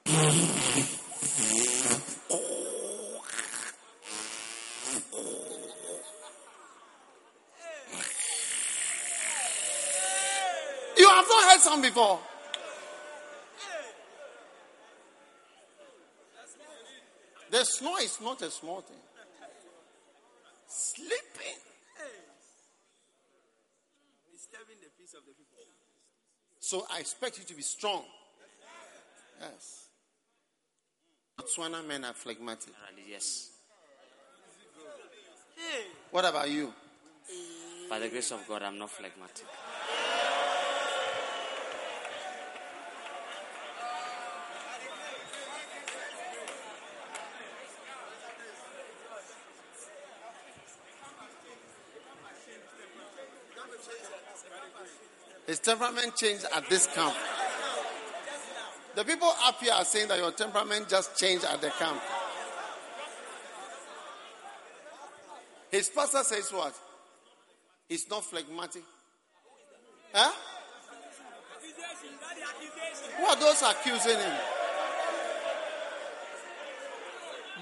You 10.99 11.07
have 11.07 11.27
not 11.29 11.53
heard 11.53 11.61
some 11.61 11.76
before. 11.89 12.19
The 17.51 17.65
snow 17.65 17.97
is 17.99 18.19
not 18.21 18.43
a 18.43 18.51
small 18.51 18.81
thing. 18.81 18.97
Sleeping. 20.67 21.59
Disturbing 24.33 24.77
the 24.83 24.91
peace 24.99 25.15
of 25.15 25.25
the 25.25 25.33
people. 25.33 25.65
So 26.59 26.85
I 26.93 26.99
expect 27.01 27.39
you 27.39 27.45
to 27.45 27.55
be 27.55 27.63
strong. 27.63 28.03
Yes. 29.41 29.87
Botswana 31.39 31.87
men 31.87 32.05
are 32.05 32.15
phlegmatic. 32.15 32.75
Yes. 33.09 33.51
What 36.11 36.25
about 36.25 36.51
you? 36.51 36.73
By 37.89 38.01
the 38.01 38.09
grace 38.09 38.33
of 38.33 38.47
God, 38.49 38.63
I'm 38.63 38.79
not 38.79 38.91
phlegmatic. 38.91 39.47
His 55.57 55.63
temperament 55.63 56.15
changed 56.15 56.45
at 56.55 56.69
this 56.69 56.87
camp. 56.87 57.15
The 58.95 59.05
people 59.05 59.33
up 59.43 59.59
here 59.59 59.73
are 59.73 59.87
saying 59.87 60.09
that 60.09 60.19
your 60.19 60.31
temperament 60.33 60.87
just 60.87 61.17
changed 61.19 61.47
at 61.47 61.63
the 61.63 61.71
camp. 61.71 61.99
His 65.71 65.89
pastor 65.89 66.23
says 66.25 66.53
what? 66.53 66.75
He's 67.89 68.07
not 68.11 68.27
phlegmatic. 68.27 68.83
Huh? 70.13 70.31
Who 73.17 73.25
are 73.25 73.37
those 73.37 73.63
accusing 73.63 74.19
him? 74.19 74.35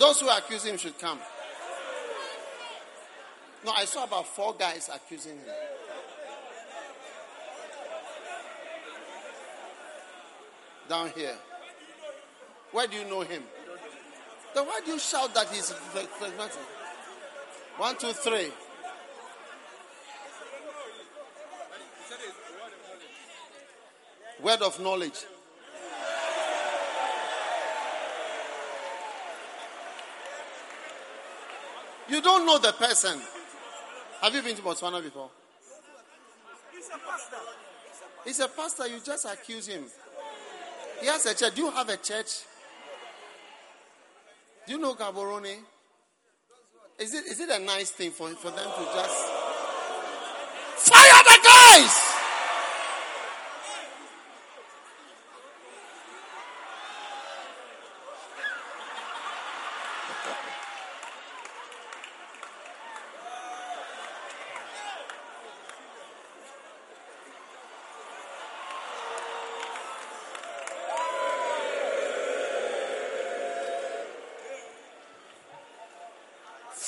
Those 0.00 0.20
who 0.20 0.28
accuse 0.30 0.64
him 0.64 0.78
should 0.78 0.98
come. 0.98 1.20
No, 3.64 3.70
I 3.70 3.84
saw 3.84 4.02
about 4.02 4.26
four 4.26 4.52
guys 4.58 4.90
accusing 4.92 5.36
him. 5.36 5.63
Down 10.88 11.10
here. 11.16 11.36
Where 12.72 12.86
do 12.86 12.96
you 12.96 13.04
know 13.04 13.20
him? 13.20 13.42
Then 14.54 14.66
why 14.66 14.80
do 14.84 14.92
you 14.92 14.98
shout 14.98 15.34
that 15.34 15.48
he's 15.48 15.70
phlegmatic? 15.70 16.60
One, 17.76 17.96
two, 17.96 18.12
three. 18.12 18.50
Word 24.42 24.62
of 24.62 24.78
knowledge. 24.80 25.24
You 32.08 32.20
don't 32.20 32.46
know 32.46 32.58
the 32.58 32.72
person. 32.72 33.18
Have 34.20 34.34
you 34.34 34.42
been 34.42 34.54
to 34.56 34.62
Botswana 34.62 35.02
before? 35.02 35.30
He's 36.72 36.88
a 36.88 36.98
pastor. 36.98 37.36
He's 38.24 38.40
a 38.40 38.48
pastor. 38.48 38.86
You 38.86 39.00
just 39.04 39.24
accuse 39.24 39.66
him. 39.66 39.84
He 41.04 41.10
has 41.10 41.26
a 41.26 41.34
church. 41.34 41.54
Do 41.54 41.60
you 41.60 41.70
have 41.70 41.86
a 41.90 41.98
church? 41.98 42.44
Do 44.66 44.72
you 44.72 44.78
know 44.78 44.94
Gaborone? 44.94 45.54
Is 46.98 47.12
it, 47.12 47.26
is 47.26 47.40
it 47.40 47.50
a 47.50 47.58
nice 47.58 47.90
thing 47.90 48.10
for, 48.10 48.30
for 48.30 48.50
them 48.50 48.64
to 48.64 48.84
just 48.94 49.26
fire 50.78 51.22
the 51.28 51.38
guys? 51.44 52.13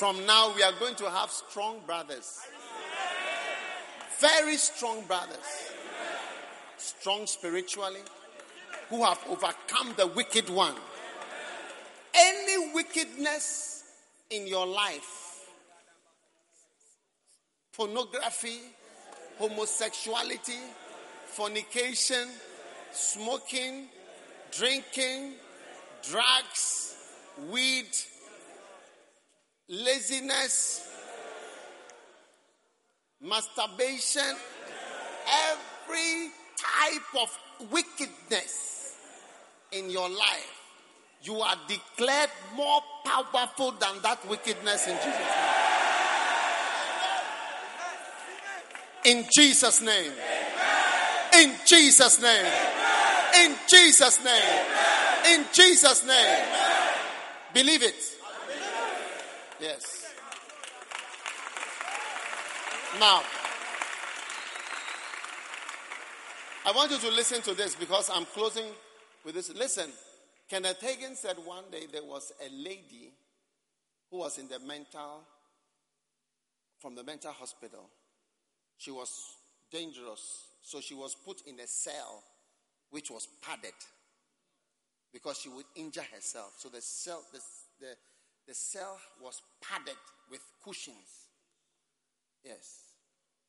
From 0.07 0.25
now, 0.25 0.55
we 0.55 0.63
are 0.63 0.71
going 0.79 0.95
to 0.95 1.09
have 1.09 1.29
strong 1.29 1.81
brothers. 1.85 2.39
Very 4.21 4.55
strong 4.55 5.03
brothers. 5.05 5.73
Strong 6.77 7.27
spiritually, 7.27 7.99
who 8.89 9.03
have 9.03 9.19
overcome 9.29 9.95
the 9.97 10.07
wicked 10.07 10.49
one. 10.49 10.75
Any 12.15 12.71
wickedness 12.73 13.83
in 14.29 14.47
your 14.47 14.65
life, 14.65 15.49
pornography, 17.75 18.61
homosexuality, 19.37 20.61
fornication, 21.25 22.29
smoking, 22.93 23.87
drinking, 24.53 25.33
drugs, 26.09 26.95
weed, 27.51 27.89
laziness, 29.69 30.87
masturbation, 33.21 34.35
every 35.49 36.29
type 36.57 37.21
of 37.21 37.71
wickedness 37.71 38.95
in 39.71 39.89
your 39.89 40.09
life, 40.09 40.53
you 41.23 41.35
are 41.35 41.55
declared 41.67 42.29
more 42.55 42.81
powerful 43.03 43.71
than 43.71 44.01
that 44.03 44.25
wickedness 44.29 44.87
in 44.87 44.95
Jesus' 44.95 45.11
name. 45.15 45.67
In 49.05 49.25
Jesus' 49.31 49.81
name. 49.81 50.11
In 51.35 51.55
Jesus' 51.65 52.21
name. 52.21 52.45
In 53.35 53.55
Jesus' 53.67 54.23
name. 54.23 54.65
In 55.27 55.45
Jesus' 55.53 56.05
name. 56.05 56.45
Believe 57.53 57.83
it. 57.83 58.16
Yes. 59.59 60.13
Now, 62.99 63.21
I 66.65 66.71
want 66.71 66.91
you 66.91 66.97
to 66.97 67.09
listen 67.09 67.41
to 67.41 67.53
this 67.53 67.75
because 67.75 68.09
I'm 68.13 68.25
closing 68.25 68.65
with 69.25 69.35
this. 69.35 69.53
Listen, 69.55 69.89
Kenneth 70.49 70.79
Hagin 70.81 71.15
said 71.15 71.37
one 71.43 71.63
day 71.71 71.87
there 71.91 72.03
was 72.03 72.31
a 72.45 72.49
lady 72.51 73.13
who 74.11 74.19
was 74.19 74.37
in 74.37 74.47
the 74.47 74.59
mental, 74.59 75.23
from 76.79 76.95
the 76.95 77.03
mental 77.03 77.31
hospital. 77.31 77.89
She 78.77 78.91
was 78.91 79.09
dangerous, 79.71 80.49
so 80.61 80.81
she 80.81 80.93
was 80.93 81.15
put 81.15 81.41
in 81.47 81.59
a 81.59 81.67
cell 81.67 82.23
which 82.91 83.09
was 83.09 83.27
padded 83.41 83.73
because 85.11 85.39
she 85.39 85.49
would 85.49 85.65
injure 85.75 86.05
herself. 86.13 86.53
So 86.57 86.69
the 86.69 86.81
cell, 86.81 87.23
the, 87.33 87.39
the, 87.79 87.95
the 88.47 88.53
cell 88.53 88.97
was 89.21 89.41
padded 89.61 89.97
with 90.31 90.41
cushions. 90.63 91.27
Yes. 92.43 92.93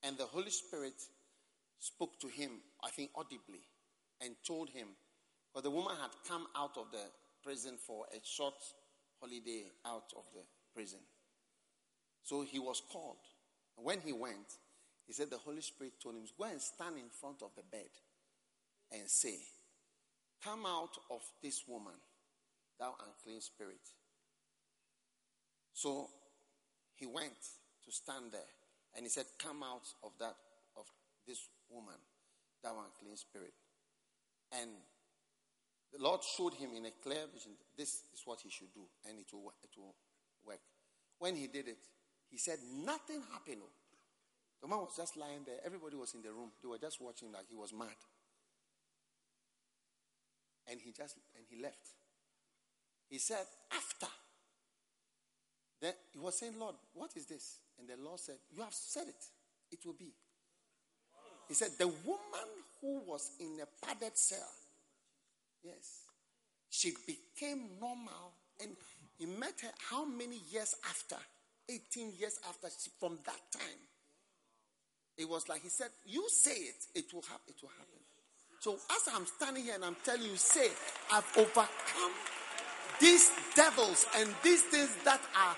And 0.02 0.16
the 0.18 0.24
Holy 0.24 0.50
Spirit 0.50 0.94
spoke 1.78 2.18
to 2.20 2.28
him, 2.28 2.50
I 2.82 2.90
think 2.90 3.10
audibly, 3.14 3.62
and 4.20 4.34
told 4.46 4.70
him, 4.70 4.88
because 5.52 5.62
the 5.62 5.70
woman 5.70 5.94
had 6.00 6.10
come 6.28 6.46
out 6.56 6.76
of 6.76 6.90
the 6.90 7.04
prison 7.42 7.76
for 7.78 8.06
a 8.12 8.18
short 8.24 8.54
holiday 9.20 9.64
out 9.86 10.12
of 10.16 10.24
the 10.34 10.42
prison. 10.74 11.00
So 12.24 12.42
he 12.42 12.58
was 12.58 12.82
called. 12.92 13.16
And 13.76 13.86
when 13.86 14.00
he 14.00 14.12
went, 14.12 14.58
he 15.06 15.12
said 15.12 15.30
the 15.30 15.38
Holy 15.38 15.62
Spirit 15.62 15.94
told 16.02 16.16
him, 16.16 16.24
Go 16.36 16.44
and 16.44 16.60
stand 16.60 16.96
in 16.96 17.08
front 17.08 17.42
of 17.42 17.50
the 17.56 17.62
bed 17.62 17.88
and 18.92 19.08
say, 19.08 19.38
Come 20.44 20.66
out 20.66 20.96
of 21.10 21.22
this 21.42 21.62
woman, 21.66 21.94
thou 22.78 22.94
unclean 23.06 23.40
spirit. 23.40 23.80
So 25.78 26.10
he 26.96 27.06
went 27.06 27.38
to 27.86 27.92
stand 27.92 28.32
there 28.32 28.50
and 28.96 29.06
he 29.06 29.08
said, 29.08 29.26
Come 29.38 29.62
out 29.62 29.86
of 30.02 30.10
that 30.18 30.34
of 30.76 30.82
this 31.24 31.38
woman, 31.70 31.94
that 32.64 32.74
one 32.74 32.90
clean 32.98 33.16
spirit. 33.16 33.54
And 34.58 34.70
the 35.92 36.02
Lord 36.02 36.22
showed 36.24 36.54
him 36.54 36.70
in 36.74 36.86
a 36.86 36.90
clear 36.90 37.22
vision, 37.32 37.52
this 37.76 38.02
is 38.12 38.22
what 38.24 38.40
he 38.42 38.50
should 38.50 38.74
do, 38.74 38.90
and 39.08 39.20
it 39.20 39.26
will, 39.32 39.54
it 39.62 39.70
will 39.78 39.94
work. 40.44 40.58
When 41.20 41.36
he 41.36 41.46
did 41.46 41.68
it, 41.68 41.78
he 42.28 42.38
said 42.38 42.58
nothing 42.84 43.22
happened. 43.32 43.62
The 44.60 44.66
man 44.66 44.80
was 44.80 44.96
just 44.96 45.16
lying 45.16 45.46
there. 45.46 45.62
Everybody 45.64 45.94
was 45.94 46.12
in 46.14 46.22
the 46.22 46.32
room. 46.32 46.50
They 46.60 46.66
were 46.66 46.78
just 46.78 47.00
watching 47.00 47.30
like 47.30 47.46
he 47.48 47.54
was 47.54 47.72
mad. 47.72 47.94
And 50.66 50.80
he 50.80 50.90
just 50.90 51.14
and 51.36 51.46
he 51.48 51.62
left. 51.62 51.94
He 53.08 53.18
said, 53.18 53.46
after. 53.70 54.08
Then 55.80 55.92
he 56.12 56.18
was 56.18 56.38
saying, 56.38 56.54
Lord, 56.58 56.74
what 56.94 57.10
is 57.16 57.26
this? 57.26 57.58
And 57.78 57.88
the 57.88 58.02
Lord 58.02 58.18
said, 58.20 58.36
You 58.54 58.62
have 58.62 58.74
said 58.74 59.08
it. 59.08 59.24
It 59.70 59.86
will 59.86 59.94
be. 59.98 60.12
He 61.46 61.54
said, 61.54 61.70
The 61.78 61.86
woman 61.86 62.48
who 62.80 63.00
was 63.06 63.30
in 63.40 63.58
a 63.62 63.86
padded 63.86 64.16
cell, 64.16 64.52
yes, 65.62 66.02
she 66.70 66.92
became 67.06 67.70
normal. 67.80 68.34
And 68.60 68.70
he 69.16 69.26
met 69.26 69.54
her 69.62 69.70
how 69.90 70.04
many 70.04 70.40
years 70.50 70.74
after? 70.88 71.16
18 71.68 72.12
years 72.18 72.40
after, 72.48 72.68
she, 72.68 72.90
from 72.98 73.18
that 73.24 73.40
time. 73.52 73.82
It 75.16 75.28
was 75.28 75.48
like 75.48 75.62
he 75.62 75.68
said, 75.68 75.88
You 76.06 76.24
say 76.28 76.54
it, 76.54 76.84
it 76.94 77.12
will 77.12 77.22
happen. 77.22 77.42
It 77.48 77.56
will 77.62 77.70
happen. 77.70 77.98
So 78.60 78.74
as 78.74 79.14
I'm 79.14 79.26
standing 79.26 79.64
here 79.64 79.74
and 79.74 79.84
I'm 79.84 79.96
telling 80.04 80.22
you, 80.22 80.36
say, 80.36 80.68
I've 81.12 81.26
overcome 81.36 82.12
these 83.00 83.30
devils 83.54 84.04
and 84.16 84.34
these 84.42 84.62
things 84.62 84.90
that 85.04 85.20
are 85.36 85.56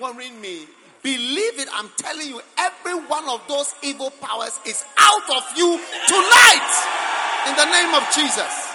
worrying 0.00 0.40
me. 0.40 0.66
Believe 1.02 1.58
it, 1.58 1.68
I'm 1.72 1.90
telling 1.98 2.28
you, 2.28 2.40
every 2.58 2.94
one 2.94 3.28
of 3.28 3.42
those 3.46 3.74
evil 3.82 4.10
powers 4.10 4.58
is 4.66 4.84
out 4.98 5.36
of 5.36 5.44
you 5.56 5.78
tonight 6.08 6.74
in 7.48 7.56
the 7.56 7.64
name 7.66 7.94
of 7.94 8.02
Jesus. 8.14 8.70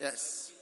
Yes. 0.00 0.52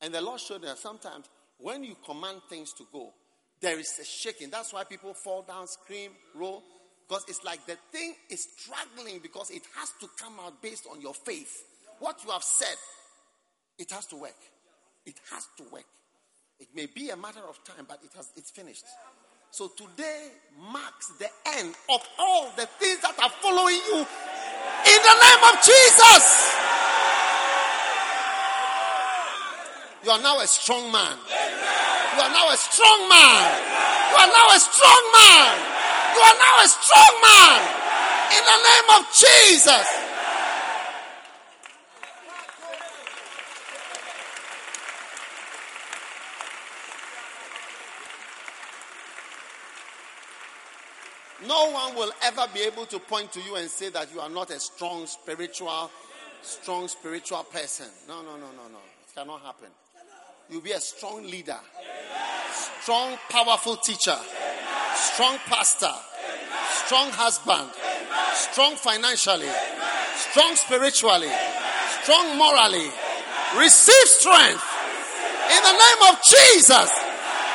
And 0.00 0.14
the 0.14 0.20
Lord 0.20 0.40
showed 0.40 0.62
that 0.62 0.78
sometimes 0.78 1.26
when 1.58 1.84
you 1.84 1.96
command 2.04 2.40
things 2.48 2.72
to 2.74 2.84
go, 2.92 3.12
there 3.60 3.78
is 3.78 3.98
a 4.00 4.04
shaking. 4.04 4.50
That's 4.50 4.72
why 4.72 4.84
people 4.84 5.12
fall 5.12 5.42
down, 5.42 5.66
scream, 5.66 6.12
roll, 6.34 6.62
because 7.10 7.24
it's 7.26 7.42
like 7.42 7.66
the 7.66 7.76
thing 7.90 8.14
is 8.28 8.46
struggling 8.56 9.18
because 9.20 9.50
it 9.50 9.62
has 9.74 9.90
to 9.98 10.06
come 10.16 10.34
out 10.46 10.62
based 10.62 10.86
on 10.88 11.00
your 11.00 11.12
faith. 11.12 11.64
What 11.98 12.22
you 12.24 12.30
have 12.30 12.44
said, 12.44 12.76
it 13.80 13.90
has 13.90 14.06
to 14.06 14.16
work. 14.16 14.38
It 15.04 15.16
has 15.32 15.48
to 15.56 15.64
work. 15.72 15.86
It 16.60 16.68
may 16.72 16.86
be 16.86 17.10
a 17.10 17.16
matter 17.16 17.40
of 17.48 17.58
time, 17.64 17.84
but 17.88 17.98
it 18.04 18.12
has 18.14 18.30
it's 18.36 18.52
finished. 18.52 18.84
So 19.50 19.72
today 19.76 20.28
marks 20.70 21.08
the 21.18 21.28
end 21.58 21.74
of 21.92 22.00
all 22.16 22.52
the 22.54 22.66
things 22.78 23.00
that 23.00 23.18
are 23.18 23.30
following 23.42 23.74
you 23.74 23.98
in 23.98 25.00
the 25.02 25.16
name 25.18 25.42
of 25.50 25.58
Jesus. 25.66 26.24
You 30.04 30.10
are 30.12 30.22
now 30.22 30.38
a 30.38 30.46
strong 30.46 30.92
man. 30.92 31.18
You 31.26 32.22
are 32.22 32.30
now 32.30 32.52
a 32.52 32.56
strong 32.56 33.08
man. 33.08 33.62
You 34.10 34.16
are 34.16 34.28
now 34.30 34.54
a 34.54 34.60
strong 34.60 35.02
man. 35.12 35.69
You 36.14 36.20
are 36.20 36.38
now 36.38 36.54
a 36.64 36.68
strong 36.68 37.14
man. 37.22 37.60
In 38.30 38.42
the 38.44 38.58
name 38.68 38.88
of 38.98 39.06
Jesus. 39.12 40.00
No 51.46 51.70
one 51.70 51.96
will 51.96 52.12
ever 52.22 52.46
be 52.52 52.60
able 52.60 52.86
to 52.86 52.98
point 52.98 53.32
to 53.32 53.40
you 53.40 53.56
and 53.56 53.68
say 53.68 53.88
that 53.90 54.12
you 54.12 54.20
are 54.20 54.28
not 54.28 54.50
a 54.50 54.60
strong 54.60 55.06
spiritual, 55.06 55.90
strong 56.42 56.86
spiritual 56.86 57.44
person. 57.44 57.86
No, 58.06 58.22
no, 58.22 58.32
no, 58.32 58.46
no, 58.52 58.68
no. 58.70 58.78
It 58.78 59.14
cannot 59.14 59.40
happen. 59.42 59.68
You'll 60.50 60.60
be 60.60 60.72
a 60.72 60.80
strong 60.80 61.22
leader, 61.22 61.58
strong, 62.82 63.16
powerful 63.30 63.76
teacher, 63.76 64.16
strong 64.94 65.38
pastor, 65.46 65.94
strong 66.86 67.10
husband, 67.10 67.70
strong 68.34 68.76
financially, 68.76 69.48
strong 70.16 70.56
spiritually, 70.56 71.30
strong 72.02 72.36
morally. 72.36 72.90
Receive 73.58 74.06
strength 74.06 74.62
in 75.50 75.62
the 75.62 75.72
name 75.72 76.00
of 76.10 76.22
Jesus. 76.22 76.90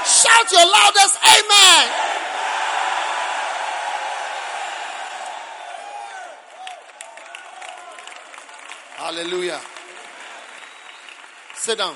Shout 0.06 0.52
your 0.52 0.66
loudest 0.66 1.18
Amen. 1.26 2.06
Hallelujah. 8.98 9.62
Sit 11.56 11.78
down. 11.78 11.96